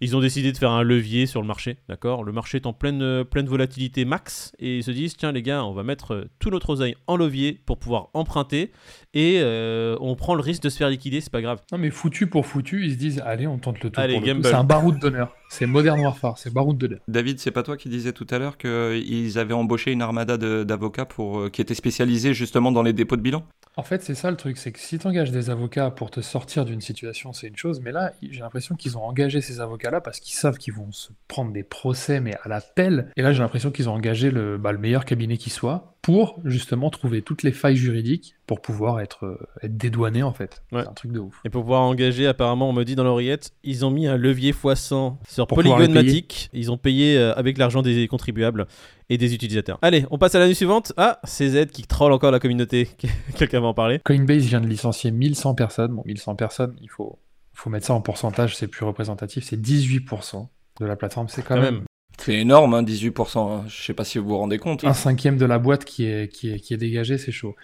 Ils 0.00 0.16
ont 0.16 0.20
décidé 0.20 0.52
de 0.52 0.56
faire 0.56 0.70
un 0.70 0.82
levier 0.82 1.26
sur 1.26 1.40
le 1.40 1.46
marché, 1.46 1.76
d'accord? 1.88 2.24
Le 2.24 2.32
marché 2.32 2.56
est 2.58 2.66
en 2.66 2.72
pleine, 2.72 3.02
euh, 3.02 3.24
pleine 3.24 3.46
volatilité 3.46 4.04
max 4.04 4.52
et 4.58 4.78
ils 4.78 4.84
se 4.84 4.90
disent 4.90 5.16
tiens 5.16 5.32
les 5.32 5.42
gars, 5.42 5.64
on 5.64 5.72
va 5.72 5.82
mettre 5.82 6.14
euh, 6.14 6.24
tout 6.38 6.50
notre 6.50 6.70
oseille 6.70 6.96
en 7.06 7.16
levier 7.16 7.60
pour 7.66 7.78
pouvoir 7.78 8.08
emprunter 8.14 8.72
et 9.12 9.40
euh, 9.40 9.96
on 10.00 10.14
prend 10.16 10.34
le 10.34 10.42
risque 10.42 10.62
de 10.62 10.68
se 10.68 10.78
faire 10.78 10.88
liquider, 10.88 11.20
c'est 11.20 11.32
pas 11.32 11.42
grave. 11.42 11.60
Non 11.72 11.78
mais 11.78 11.90
foutu 11.90 12.26
pour 12.26 12.46
foutu, 12.46 12.84
ils 12.84 12.92
se 12.92 12.96
disent 12.96 13.22
allez 13.24 13.46
on 13.46 13.58
tente 13.58 13.82
le 13.82 13.90
tout. 13.90 14.00
Allez, 14.00 14.20
pour. 14.20 14.44
C'est 14.44 14.54
un 14.54 14.64
baroud 14.64 14.98
d'honneur. 14.98 15.34
C'est 15.50 15.66
Modern 15.66 15.98
Warfare, 16.00 16.38
c'est 16.38 16.54
baroud 16.54 16.78
d'honneur. 16.78 17.00
David, 17.08 17.40
c'est 17.40 17.50
pas 17.50 17.64
toi 17.64 17.76
qui 17.76 17.88
disais 17.88 18.12
tout 18.12 18.26
à 18.30 18.38
l'heure 18.38 18.56
qu'ils 18.56 19.36
avaient 19.36 19.52
embauché 19.52 19.90
une 19.90 20.00
armada 20.00 20.38
d'avocats 20.38 21.06
pour 21.06 21.40
euh, 21.40 21.50
qui 21.50 21.60
était 21.60 21.74
spécialisée 21.74 22.34
justement 22.34 22.70
dans 22.70 22.84
les 22.84 22.92
dépôts 22.92 23.16
de 23.16 23.22
bilan? 23.22 23.42
En 23.76 23.82
fait, 23.82 24.02
c'est 24.02 24.14
ça 24.14 24.30
le 24.30 24.36
truc, 24.36 24.58
c'est 24.58 24.72
que 24.72 24.80
si 24.80 24.98
tu 24.98 25.06
engages 25.06 25.30
des 25.30 25.48
avocats 25.48 25.90
pour 25.90 26.10
te 26.10 26.20
sortir 26.20 26.64
d'une 26.64 26.80
situation, 26.80 27.32
c'est 27.32 27.46
une 27.46 27.56
chose, 27.56 27.80
mais 27.80 27.92
là, 27.92 28.12
j'ai 28.20 28.40
l'impression 28.40 28.74
qu'ils 28.74 28.98
ont 28.98 29.02
engagé 29.02 29.40
ces 29.40 29.60
avocats-là 29.60 30.00
parce 30.00 30.18
qu'ils 30.20 30.34
savent 30.34 30.58
qu'ils 30.58 30.74
vont 30.74 30.90
se 30.92 31.10
prendre 31.28 31.52
des 31.52 31.62
procès, 31.62 32.20
mais 32.20 32.36
à 32.42 32.48
la 32.48 32.60
pelle. 32.60 33.10
Et 33.16 33.22
là, 33.22 33.32
j'ai 33.32 33.38
l'impression 33.38 33.70
qu'ils 33.70 33.88
ont 33.88 33.94
engagé 33.94 34.30
le, 34.30 34.58
bah, 34.58 34.72
le 34.72 34.78
meilleur 34.78 35.04
cabinet 35.04 35.36
qui 35.36 35.50
soit 35.50 35.94
pour 36.02 36.40
justement 36.44 36.90
trouver 36.90 37.22
toutes 37.22 37.42
les 37.42 37.52
failles 37.52 37.76
juridiques 37.76 38.34
pour 38.46 38.60
pouvoir 38.60 39.00
être, 39.00 39.26
euh, 39.26 39.48
être 39.62 39.76
dédouanés, 39.76 40.22
en 40.22 40.32
fait. 40.32 40.62
Ouais. 40.72 40.82
C'est 40.82 40.88
un 40.88 40.92
truc 40.92 41.12
de 41.12 41.20
ouf. 41.20 41.40
Et 41.44 41.50
pour 41.50 41.62
pouvoir 41.62 41.82
engager, 41.82 42.26
apparemment, 42.26 42.70
on 42.70 42.72
me 42.72 42.84
dit 42.84 42.96
dans 42.96 43.04
l'oreillette, 43.04 43.52
ils 43.62 43.84
ont 43.84 43.90
mis 43.90 44.06
un 44.06 44.16
levier 44.16 44.52
x100 44.52 45.16
sur 45.28 45.46
Pour 45.46 45.58
pouvoir 45.58 45.78
les 45.78 45.86
Polygon 45.86 46.00
payer. 46.00 46.14
Matic. 46.14 46.50
Ils 46.52 46.72
ont 46.72 46.78
payé 46.78 47.18
euh, 47.18 47.34
avec 47.34 47.58
l'argent 47.58 47.82
des 47.82 48.08
contribuables 48.08 48.66
et 49.08 49.18
des 49.18 49.34
utilisateurs. 49.34 49.78
Allez, 49.82 50.06
on 50.10 50.18
passe 50.18 50.34
à 50.34 50.38
l'année 50.38 50.54
suivante. 50.54 50.92
Ah, 50.96 51.20
CZ 51.24 51.66
qui 51.66 51.82
troll 51.82 52.12
encore 52.12 52.30
la 52.30 52.40
communauté. 52.40 52.88
Quelqu'un 53.36 53.60
va 53.60 53.68
en 53.68 53.74
parler 53.74 54.00
Coinbase 54.04 54.44
vient 54.44 54.60
de 54.60 54.66
licencier 54.68 55.10
1100 55.10 55.54
personnes. 55.54 55.92
Bon, 55.92 56.02
1100 56.06 56.36
personnes, 56.36 56.76
il 56.80 56.88
faut, 56.88 57.18
faut 57.52 57.70
mettre 57.70 57.86
ça 57.86 57.94
en 57.94 58.00
pourcentage, 58.00 58.56
c'est 58.56 58.68
plus 58.68 58.84
représentatif, 58.84 59.44
c'est 59.44 59.60
18% 59.60 60.48
de 60.80 60.86
la 60.86 60.96
plateforme. 60.96 61.28
C'est 61.28 61.42
quand, 61.42 61.56
Quand 61.56 61.60
même, 61.60 61.74
même. 61.74 61.84
C'est 62.20 62.34
énorme, 62.34 62.74
hein, 62.74 62.82
18%. 62.82 63.38
hein. 63.50 63.64
Je 63.66 63.82
sais 63.82 63.94
pas 63.94 64.04
si 64.04 64.18
vous 64.18 64.28
vous 64.28 64.36
rendez 64.36 64.58
compte. 64.58 64.84
un 64.84 64.92
cinquième 64.92 65.38
de 65.38 65.46
la 65.46 65.58
boîte 65.58 65.84
qui 65.84 66.04
est, 66.04 66.28
qui 66.32 66.52
est, 66.52 66.60
qui 66.60 66.74
est 66.74 66.76
dégagé, 66.76 67.16
c'est 67.16 67.32
chaud. 67.32 67.56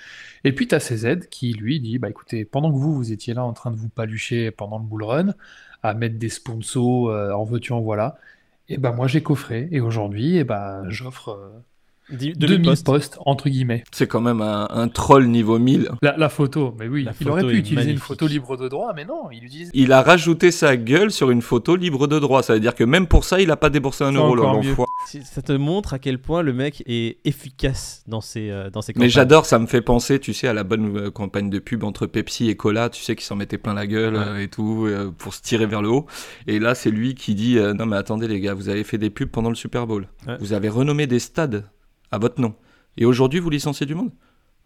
Et 0.45 0.53
puis 0.53 0.67
tu 0.67 0.75
as 0.75 0.81
CZ 0.81 1.29
qui, 1.31 1.53
lui, 1.53 1.79
dit 1.81 1.99
bah 1.99 2.09
écoutez, 2.09 2.45
pendant 2.45 2.73
que 2.73 2.77
vous, 2.77 2.95
vous 2.95 3.13
étiez 3.13 3.35
là 3.35 3.45
en 3.45 3.53
train 3.53 3.71
de 3.71 3.77
vous 3.77 3.89
palucher 3.91 4.51
pendant 4.51 4.79
le 4.79 4.85
bull 4.85 5.05
run, 5.05 5.35
à 5.83 5.93
mettre 5.95 6.19
des 6.19 6.31
sponsors 6.31 7.11
euh, 7.11 7.33
en 7.33 7.45
veux-tu, 7.45 7.73
en 7.73 7.81
voilà, 7.81 8.17
et 8.69 8.79
bah 8.79 8.93
moi 8.93 9.07
j'ai 9.07 9.23
coffré, 9.23 9.69
et 9.71 9.81
aujourd'hui, 9.81 10.39
et 10.39 10.45
bah 10.45 10.83
j'offre 10.89 11.29
euh, 11.31 11.51
10 12.11 12.33
2000 12.35 12.63
postes. 12.63 12.87
postes, 12.87 13.19
entre 13.27 13.49
guillemets. 13.49 13.85
C'est 13.93 14.07
quand 14.07 14.21
même 14.21 14.41
un, 14.41 14.69
un 14.71 14.89
troll 14.89 15.27
niveau 15.27 15.59
1000. 15.59 15.91
La, 16.03 16.17
la 16.17 16.29
photo, 16.29 16.75
mais 16.79 16.87
oui, 16.89 17.05
La 17.05 17.13
il 17.21 17.29
aurait 17.29 17.43
pu 17.45 17.57
utiliser 17.59 17.91
une 17.91 17.99
photo 17.99 18.27
libre 18.27 18.57
de 18.57 18.69
droit, 18.69 18.93
mais 18.95 19.05
non, 19.05 19.31
il 19.33 19.45
utilise. 19.45 19.71
Il 19.75 19.93
a 19.93 20.03
rajouté 20.03 20.51
sa 20.51 20.77
gueule 20.77 21.11
sur 21.11 21.31
une 21.31 21.43
photo 21.43 21.75
libre 21.77 22.07
de 22.07 22.19
droit. 22.19 22.43
Ça 22.43 22.55
veut 22.55 22.61
dire 22.61 22.75
que 22.75 22.85
même 22.85 23.07
pour 23.07 23.25
ça, 23.25 23.41
il 23.41 23.51
a 23.51 23.57
pas 23.57 23.71
déboursé 23.71 24.05
un 24.05 24.13
euro, 24.13 24.35
l'enfoiré. 24.35 24.87
Ça 25.25 25.43
te 25.43 25.53
montre 25.53 25.95
à 25.95 25.99
quel 25.99 26.19
point 26.21 26.43
le 26.43 26.53
mec 26.53 26.83
est 26.87 27.19
efficace 27.25 28.03
dans 28.07 28.21
ses, 28.21 28.51
euh, 28.51 28.71
dans 28.71 28.83
ses 28.83 28.93
Mais 28.93 28.95
campagnes. 28.95 29.11
j'adore, 29.11 29.47
ça 29.47 29.59
me 29.59 29.67
fait 29.67 29.83
penser, 29.83 30.19
tu 30.19 30.33
sais, 30.35 30.49
à 30.49 30.53
la 30.53 30.65
bonne 30.65 30.97
euh, 30.97 31.11
campagne 31.11 31.49
de 31.51 31.59
pub 31.59 31.85
entre 31.85 32.07
Pepsi 32.07 32.49
et 32.51 32.57
Cola, 32.57 32.89
tu 32.91 33.03
sais, 33.03 33.15
qui 33.17 33.25
s'en 33.25 33.37
mettaient 33.37 33.59
plein 33.59 33.75
la 33.75 33.87
gueule 33.87 34.15
Ouais. 34.17 34.21
euh, 34.27 34.43
et 34.43 34.49
tout, 34.49 34.87
euh, 34.87 35.13
pour 35.17 35.35
se 35.35 35.43
tirer 35.43 35.67
vers 35.67 35.83
le 35.83 35.89
haut. 35.89 36.07
Et 36.47 36.59
là, 36.59 36.75
c'est 36.75 36.91
lui 36.91 37.15
qui 37.15 37.35
dit 37.35 37.59
euh, 37.59 37.73
Non, 37.75 37.87
mais 37.87 37.97
attendez, 37.97 38.27
les 38.29 38.41
gars, 38.41 38.55
vous 38.55 38.69
avez 38.69 38.85
fait 38.85 38.99
des 38.99 39.11
pubs 39.11 39.29
pendant 39.29 39.49
le 39.49 39.55
Super 39.55 39.87
Bowl. 39.87 40.09
Ouais. 40.27 40.37
Vous 40.41 40.53
avez 40.53 40.69
renommé 40.69 41.07
des 41.07 41.19
stades 41.19 41.65
à 42.13 42.19
votre 42.19 42.41
nom. 42.41 42.55
Et 42.97 43.05
aujourd'hui, 43.05 43.41
vous 43.41 43.51
licenciez 43.51 43.87
du 43.87 43.95
monde? 43.95 44.11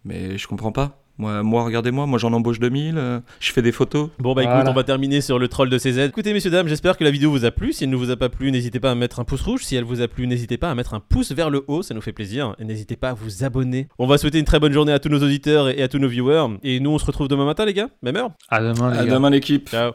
Mais 0.04 0.38
je 0.38 0.46
comprends 0.48 0.72
pas. 0.72 0.96
Moi, 1.18 1.42
moi 1.42 1.64
regardez-moi, 1.64 2.06
moi 2.06 2.18
j'en 2.18 2.32
embauche 2.32 2.58
2000, 2.60 2.94
euh, 2.96 3.20
je 3.40 3.52
fais 3.52 3.60
des 3.60 3.72
photos. 3.72 4.08
Bon 4.18 4.32
bah 4.32 4.42
écoute, 4.42 4.54
Voilà. 4.54 4.70
on 4.70 4.72
va 4.72 4.84
terminer 4.84 5.20
sur 5.20 5.38
le 5.38 5.48
troll 5.48 5.68
de 5.68 5.76
CZ. 5.76 5.98
Écoutez 6.08 6.32
messieurs 6.32 6.50
dames, 6.50 6.66
j'espère 6.66 6.96
que 6.96 7.04
la 7.04 7.10
vidéo 7.10 7.30
vous 7.30 7.44
a 7.44 7.50
plu. 7.50 7.74
Si 7.74 7.84
elle 7.84 7.90
ne 7.90 7.96
vous 7.96 8.10
a 8.10 8.16
pas 8.16 8.30
plu, 8.30 8.50
n'hésitez 8.50 8.80
pas 8.80 8.90
à 8.90 8.94
mettre 8.94 9.20
un 9.20 9.24
pouce 9.24 9.42
rouge. 9.42 9.62
Si 9.62 9.76
elle 9.76 9.84
vous 9.84 10.00
a 10.00 10.08
plu, 10.08 10.26
n'hésitez 10.26 10.56
pas 10.56 10.70
à 10.70 10.74
mettre 10.74 10.94
un 10.94 11.00
pouce 11.00 11.32
vers 11.32 11.50
le 11.50 11.62
haut, 11.68 11.82
ça 11.82 11.92
nous 11.92 12.00
fait 12.00 12.14
plaisir. 12.14 12.54
Et 12.58 12.64
n'hésitez 12.64 12.96
pas 12.96 13.10
à 13.10 13.12
vous 13.14 13.44
abonner. 13.44 13.88
On 13.98 14.06
va 14.06 14.16
souhaiter 14.16 14.38
une 14.38 14.46
très 14.46 14.60
bonne 14.60 14.72
journée 14.72 14.92
à 14.92 14.98
tous 14.98 15.10
nos 15.10 15.22
auditeurs 15.22 15.68
et 15.68 15.82
à 15.82 15.88
tous 15.88 15.98
nos 15.98 16.08
viewers. 16.08 16.56
Et 16.62 16.80
nous 16.80 16.90
on 16.90 16.98
se 16.98 17.04
retrouve 17.04 17.28
demain 17.28 17.44
matin 17.44 17.66
les 17.66 17.74
gars, 17.74 17.90
même 18.02 18.16
heure. 18.16 18.30
À 18.48 18.60
demain, 18.62 18.90
les 18.92 18.98
À 19.00 19.04
gars. 19.04 19.12
demain, 19.12 19.28
l'équipe. 19.28 19.68
Ciao. 19.68 19.92